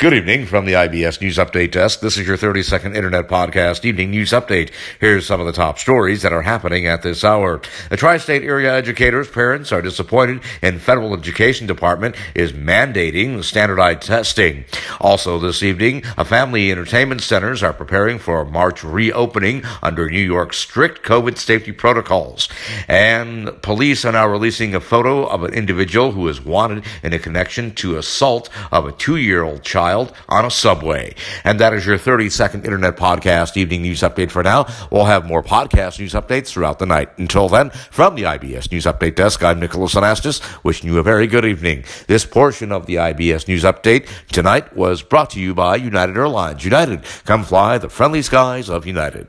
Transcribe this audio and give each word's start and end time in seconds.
Good 0.00 0.14
evening 0.14 0.46
from 0.46 0.64
the 0.64 0.72
IBS 0.72 1.20
News 1.20 1.36
Update 1.36 1.72
Desk. 1.72 2.00
This 2.00 2.16
is 2.16 2.26
your 2.26 2.38
30 2.38 2.62
second 2.62 2.96
internet 2.96 3.28
podcast 3.28 3.84
evening 3.84 4.12
news 4.12 4.30
update. 4.30 4.70
Here's 4.98 5.26
some 5.26 5.40
of 5.40 5.46
the 5.46 5.52
top 5.52 5.78
stories 5.78 6.22
that 6.22 6.32
are 6.32 6.40
happening 6.40 6.86
at 6.86 7.02
this 7.02 7.22
hour. 7.22 7.60
The 7.90 7.98
tri-state 7.98 8.42
area 8.42 8.74
educators' 8.74 9.28
parents 9.28 9.72
are 9.72 9.82
disappointed 9.82 10.40
in 10.62 10.78
federal 10.78 11.12
education 11.12 11.66
department 11.66 12.16
is 12.34 12.52
mandating 12.52 13.44
standardized 13.44 14.00
testing. 14.00 14.64
Also 15.02 15.38
this 15.38 15.62
evening, 15.62 16.02
a 16.16 16.24
family 16.24 16.72
entertainment 16.72 17.20
centers 17.20 17.62
are 17.62 17.74
preparing 17.74 18.18
for 18.18 18.40
a 18.40 18.50
March 18.50 18.82
reopening 18.82 19.62
under 19.82 20.08
New 20.08 20.18
York's 20.18 20.56
strict 20.56 21.02
COVID 21.02 21.36
safety 21.36 21.72
protocols. 21.72 22.48
And 22.88 23.50
police 23.60 24.06
are 24.06 24.12
now 24.12 24.26
releasing 24.26 24.74
a 24.74 24.80
photo 24.80 25.26
of 25.26 25.42
an 25.42 25.52
individual 25.52 26.12
who 26.12 26.26
is 26.26 26.40
wanted 26.40 26.86
in 27.02 27.12
a 27.12 27.18
connection 27.18 27.74
to 27.74 27.98
assault 27.98 28.48
of 28.72 28.86
a 28.86 28.92
two-year-old 28.92 29.62
child 29.62 29.89
child 29.90 30.12
on 30.28 30.44
a 30.44 30.50
subway. 30.50 31.14
And 31.44 31.58
that 31.60 31.72
is 31.72 31.84
your 31.84 31.98
30 31.98 32.30
second 32.30 32.64
internet 32.64 32.96
podcast 32.96 33.56
evening 33.56 33.82
news 33.82 34.00
update 34.00 34.30
for 34.30 34.42
now. 34.42 34.66
We'll 34.90 35.06
have 35.06 35.26
more 35.26 35.42
podcast 35.42 35.98
news 35.98 36.12
updates 36.12 36.48
throughout 36.48 36.78
the 36.78 36.86
night. 36.86 37.10
Until 37.18 37.48
then, 37.48 37.70
from 37.90 38.14
the 38.14 38.22
IBS 38.22 38.70
News 38.70 38.84
Update 38.84 39.16
Desk, 39.16 39.42
I'm 39.42 39.58
Nicholas 39.58 39.94
Anastas, 39.94 40.40
wishing 40.62 40.88
you 40.90 40.98
a 40.98 41.02
very 41.02 41.26
good 41.26 41.44
evening. 41.44 41.84
This 42.06 42.24
portion 42.24 42.70
of 42.70 42.86
the 42.86 42.96
IBS 42.96 43.48
News 43.48 43.64
Update 43.64 44.08
tonight 44.28 44.76
was 44.76 45.02
brought 45.02 45.30
to 45.30 45.40
you 45.40 45.54
by 45.54 45.76
United 45.76 46.16
Airlines. 46.16 46.64
United, 46.64 47.04
come 47.24 47.42
fly 47.42 47.78
the 47.78 47.88
friendly 47.88 48.22
skies 48.22 48.70
of 48.70 48.86
United. 48.86 49.26